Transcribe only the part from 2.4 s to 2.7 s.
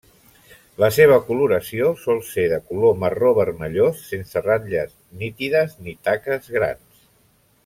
de